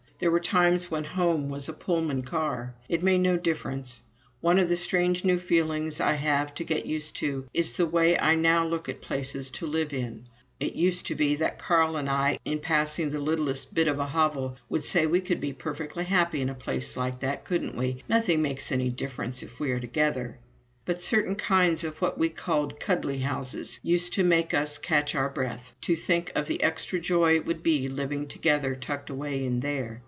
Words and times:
There 0.19 0.29
were 0.29 0.39
times 0.39 0.91
when 0.91 1.03
"home" 1.03 1.49
was 1.49 1.67
a 1.67 1.73
Pullman 1.73 2.21
car. 2.21 2.75
It 2.87 3.01
made 3.01 3.21
no 3.21 3.37
difference. 3.37 4.03
One 4.39 4.59
of 4.59 4.69
the 4.69 4.75
strange 4.77 5.25
new 5.25 5.39
feelings 5.39 5.99
I 5.99 6.11
have 6.13 6.53
to 6.55 6.63
get 6.63 6.85
used 6.85 7.15
to 7.15 7.47
is 7.55 7.75
the 7.75 7.87
way 7.87 8.15
I 8.19 8.35
now 8.35 8.63
look 8.63 8.87
at 8.87 9.01
places 9.01 9.49
to 9.49 9.65
live 9.65 9.91
in. 9.93 10.25
It 10.59 10.75
used 10.75 11.07
to 11.07 11.15
be 11.15 11.33
that 11.37 11.57
Carl 11.57 11.97
and 11.97 12.07
I, 12.07 12.37
in 12.45 12.59
passing 12.59 13.09
the 13.09 13.17
littlest 13.17 13.73
bit 13.73 13.87
of 13.87 13.97
a 13.97 14.05
hovel, 14.05 14.55
would 14.69 14.85
say, 14.85 15.07
"We 15.07 15.21
could 15.21 15.41
be 15.41 15.53
perfectly 15.53 16.03
happy 16.03 16.39
in 16.39 16.49
a 16.49 16.53
place 16.53 16.95
like 16.95 17.19
that, 17.21 17.43
couldn't 17.43 17.75
we? 17.75 18.03
Nothing 18.07 18.43
makes 18.43 18.71
any 18.71 18.89
difference 18.91 19.41
if 19.41 19.59
we 19.59 19.71
are 19.71 19.79
together." 19.79 20.37
But 20.85 21.01
certain 21.01 21.35
kinds 21.35 21.83
of 21.83 21.99
what 21.99 22.19
we 22.19 22.29
called 22.29 22.79
"cuddly" 22.79 23.21
houses 23.21 23.79
used 23.81 24.13
to 24.13 24.23
make 24.23 24.53
us 24.53 24.77
catch 24.77 25.15
our 25.15 25.29
breaths, 25.29 25.71
to 25.81 25.95
think 25.95 26.31
of 26.35 26.45
the 26.45 26.61
extra 26.61 26.99
joy 26.99 27.37
it 27.37 27.45
would 27.47 27.63
be 27.63 27.87
living 27.89 28.27
together 28.27 28.75
tucked 28.75 29.09
away 29.09 29.43
in 29.43 29.61
there. 29.61 29.99